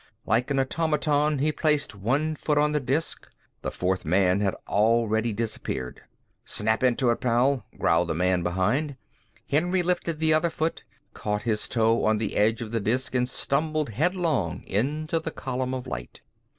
Like 0.25 0.49
an 0.49 0.57
automaton 0.59 1.37
he 1.37 1.51
placed 1.51 1.93
one 1.93 2.33
foot 2.33 2.57
on 2.57 2.71
the 2.71 2.79
disk. 2.79 3.27
The 3.61 3.69
fourth 3.69 4.03
man 4.03 4.39
had 4.39 4.55
already 4.67 5.31
disappeared. 5.31 6.01
"Snap 6.43 6.81
into 6.81 7.11
it, 7.11 7.21
pal," 7.21 7.67
growled 7.77 8.07
the 8.07 8.15
man 8.15 8.41
behind. 8.41 8.95
Henry 9.47 9.83
lifted 9.83 10.19
the 10.19 10.33
other 10.33 10.49
foot, 10.49 10.83
caught 11.13 11.43
his 11.43 11.67
toe 11.67 12.03
on 12.03 12.17
the 12.17 12.35
edge 12.35 12.63
of 12.63 12.71
the 12.71 12.79
disk 12.79 13.13
and 13.13 13.29
stumbled 13.29 13.89
headlong 13.91 14.63
into 14.63 15.19
the 15.19 15.29
column 15.29 15.75
of 15.75 15.85
light. 15.85 16.21